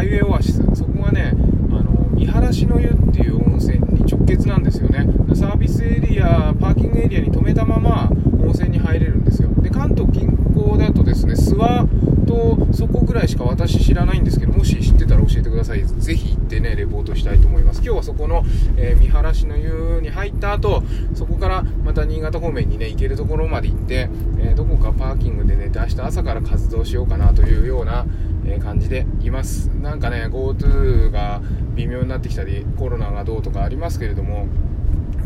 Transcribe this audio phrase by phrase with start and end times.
[0.00, 0.62] ハイウェイオアシス。
[0.74, 1.34] そこがねあ
[1.82, 5.04] の見晴らしの湯っていう温泉に直結なんですよね。
[5.34, 8.08] サービスエリアパーキングエリアに止めたまま
[8.42, 9.50] 温泉に入れるんですよ。
[9.60, 11.86] で関東近郊だとですね諏訪
[12.24, 15.84] とそこぐらいしか私知らないんですけどもし知ってたら教えてください。
[15.84, 17.82] ぜひ行ってねレポートしたいと思います。
[17.84, 18.42] 今日はそこの、
[18.78, 28.06] えー、見晴らしの湯に入った後そこからまた新潟方面にね行けるところまで行って、えー、どこかパーキングでねした朝から活動しようかなというような
[28.46, 29.68] え感じでいます。
[29.68, 31.40] なんかね GoTo が
[31.74, 34.46] 微妙になってきたりコロナがどうとかありますけれども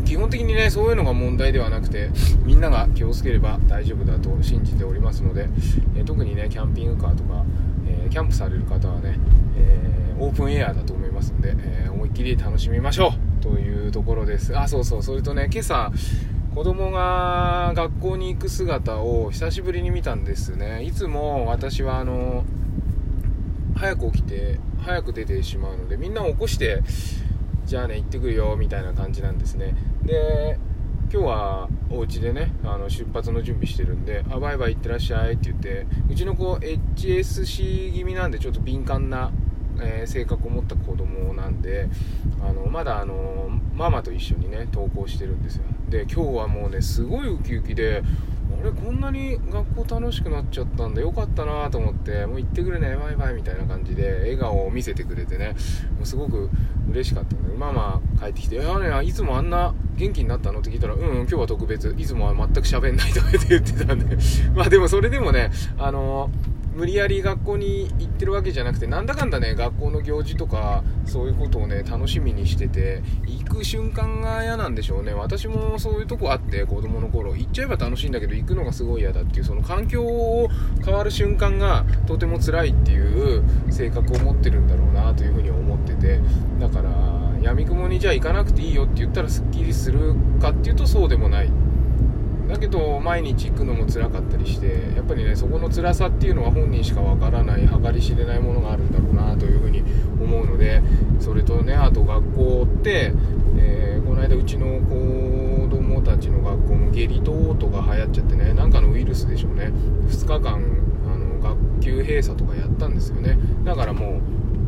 [0.05, 2.11] 基本的にねそういうのが問題ではなくて
[2.43, 5.49] みんなが気をつければ大丈夫だと信じておりますので、
[5.97, 7.43] え特にねキャンピングカーとか、
[7.87, 9.17] えキャンプされる方はね、
[9.57, 14.57] えオープンエアだと思いますんで、え思いっきり楽しみましょうというところです。
[14.57, 15.91] あそうそうそれとね今朝
[16.53, 20.83] 子供が学校に行く姿を久しぶりに見たんですね。
[20.83, 22.45] いつも私はあの
[23.75, 26.81] 早く起きて早く出てしまうのでみんなを起こして
[27.65, 29.75] じゃあね行ってくるよみたいな感じなんですね。
[30.03, 30.57] で
[31.11, 39.31] 今日はお家でねあの出発の準備してるんで「あバイバイ行ってらっしゃい」って言ってうちの子 HSC 気味なんでちょっと敏感な、
[39.79, 41.89] えー、性格を持った子供なんで
[42.43, 45.63] あのまだあのママと一緒にね登校してるんですよ。
[45.89, 48.03] で今日はもうねすごいウキウキで
[48.65, 51.01] 俺こんなに学校楽しくなっちゃったんだ。
[51.01, 52.95] よかったなと思ってもう行ってくれね。
[52.95, 55.49] バイバイみたいな感じで笑顔を見せてくれてね。
[55.97, 56.49] もうすごく
[56.89, 61.93] 嬉しかったんでママ帰ってきて「いやねいつもあんな元気になったの?」って聞いたら「うん、うん、今日は特別。
[61.95, 64.17] いつもは全く喋んない」とかって言ってたんで。
[64.55, 75.13] まあでもそれでもねあのー無理やり学校に行ってるわけじゃなくてなんだかんだね学校の行事とかそういうことをね楽しみにしてて行く瞬間が嫌なんでしょうね。
[75.13, 80.49] 私もそういうとこあって子供の頃行っちゃえば楽しいんだけど行くのがすごい嫌だっていうその環境を
[80.83, 86.19] 変わる瞬間がとても辛いっていう性格を持ってるんだろうなというふうに思ってて
[86.59, 86.91] だから
[87.41, 91.64] やみくもにじゃあ行かなくていいよって言ったらすっきりするかっていうとそうでもない。
[92.47, 99.83] だけど毎日行くのも辛かったりしてやっぱりねそこの辛さっていうのは本人しかわからない計り知れないものがあるんだろうなというふうに
[100.21, 100.81] 思うので
[101.19, 103.13] それとねあと学校って、
[103.57, 109.71] えー、この間うちの子供たちの学校も下痢等とか流行っちゃってねなんかのウイルスでしょうね。
[110.07, 110.61] 2日間
[111.05, 113.37] あの学級閉鎖とかやったんですよね。
[113.63, 114.21] だからも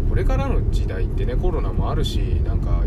[0.08, 2.84] うこれからの時代ってねコロナもあるしなんか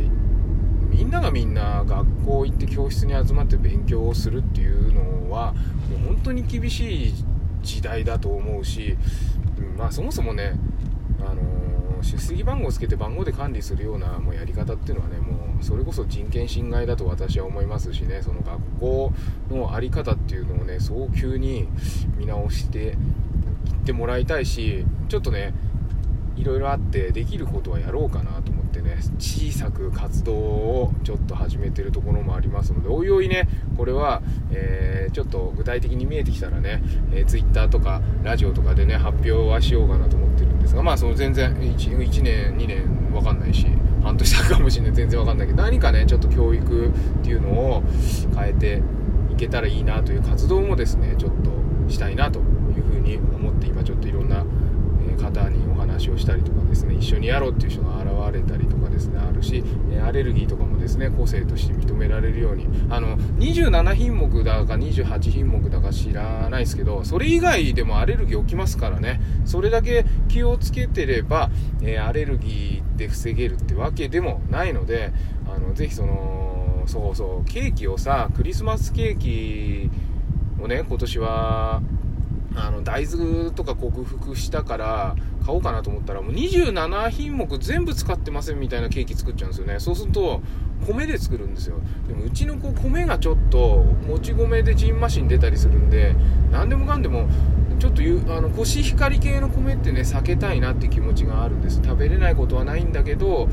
[1.10, 5.52] んながみんな学校行って教室に集まって勉強をするっていうのは
[5.90, 7.14] もう本当に厳しい
[7.62, 8.96] 時代だと思うし、
[9.76, 10.54] まあそもそもね、
[11.20, 19.12] あのー、出席番号をつけて番号で管理するようなもうやり方っていうのはねもうそれこそ人権侵害だと私は思いますしねその学校
[19.50, 21.66] の在り方っていうのをね早急に
[22.16, 22.94] 見直していっ
[23.84, 25.54] てもらいたいしちょっとね
[26.36, 36.82] いろいろあってできることはやろうかなと思ってね小さく活動をちょっと始めてるところもありますのでおいおいねこれは、えー、ちょっと具体的に見えてきたらね、
[37.12, 43.66] えー、Twitter とかラジオとかでね発表はしようかなと思ってるんですがまあその全然 1, 1年2年分かんないし
[44.02, 44.94] 半年たかもしれない。
[44.94, 46.90] 全然分かんないけど何かねちょっと教育っ
[47.22, 47.82] ていうのを
[48.34, 48.82] 変えて
[49.30, 51.50] いけたらいいなという活動もですねちょっと
[51.90, 52.42] したいなとい
[52.80, 54.44] うふうに思って今ちょっといろんな
[55.20, 59.62] 方にお話をしたりとかですね一緒にやろうっていう人が現れたりとかですねあるし
[60.02, 62.66] アレルギーとかもですね個性として認められるように。
[62.88, 69.20] あの27品目だか28品目だか知らないですけどそれ以外でもアレルギー起きますからね。
[69.44, 71.50] それだけ気をつけてれば、
[71.82, 75.12] えアレルギーで防げるってわけでもないので
[75.46, 79.90] あのぜひそのそうそうケーキをさクリスマスケーキ
[80.62, 81.82] をね今年は
[82.56, 89.80] あの大豆とか克服したから買おうかなと思ったらもう27品目全部使ってませんみたいなケーキ作っちゃうんですよね。
[89.80, 90.40] そうすると
[90.86, 91.76] 米で作るんですよ。
[92.08, 96.14] でもうちの子米がちょっともち米でジンマシン出たりするんで
[96.50, 97.28] 何でもかんでも
[97.78, 101.80] ちょっとゆあのコシヒカリ系の米ってね避けたいなって気持ちがあるんです。
[101.82, 103.48] 食べれないことはないんだけど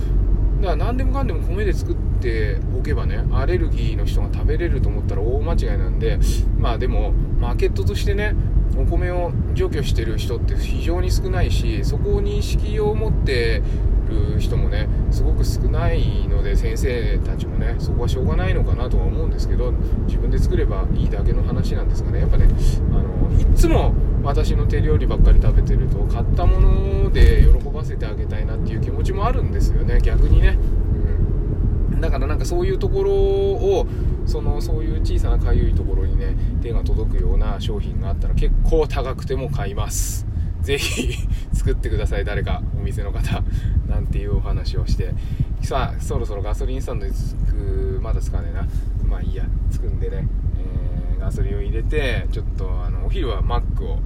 [0.62, 6.20] だから何でもかんでも米で作っておけばねアレルギーの人が食べれると思ったら大間違いなんで
[6.58, 8.36] まあでもマーケットとしてね
[8.78, 13.62] お米を除去してる人って非常に少ないしそこを認識を持って
[14.08, 19.72] る人もねすごく少ないので先生たちもねそこはしょうがないのかなとは思うんですけど
[20.06, 22.50] 自分で作ればいいだけの話なんですがねやっぱねあ
[22.94, 23.94] のいつも
[24.24, 30.58] 私の手料理ばっかり食べてると買ったもので喜ばせてあげたいなっていう気持ちもあるんですよね逆にね、
[31.92, 33.88] うん、だからなんかそういうところを
[34.28, 40.28] そのそういう小さなかゆいところにね手が届くような商品があったら結構高くても買います。
[40.62, 41.14] ぜひ
[41.54, 43.44] 作ってください誰かお店の方。
[43.88, 45.14] なんていうお話をして。
[45.62, 48.50] さあそろそろガソリンスタンドに着くまだ着かね。
[48.52, 48.68] えな
[49.08, 50.28] まあいいや着くんでね、
[51.28, 54.00] えー、ガソリンを入れてちょっとあのお昼はマックを、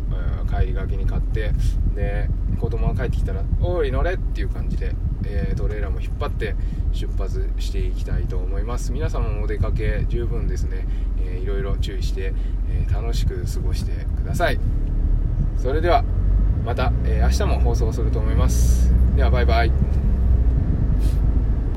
[0.49, 1.51] 帰りがけに買って
[1.95, 2.29] で
[2.59, 6.55] 子供が帰ってきたら「おい乗れ!」っていう感じで、えートレーラーも引っ張って
[6.91, 8.91] 出発していきたいと思います。
[8.91, 10.85] 皆様もお出かけ十分ですね、
[11.23, 12.33] えーいろいろ注意して、
[12.69, 13.91] えー楽しく過ごして
[14.21, 14.59] ください。
[15.57, 16.03] それでは
[16.65, 18.93] また、え明日も放送すると思います。
[19.15, 20.10] ではバイバイ。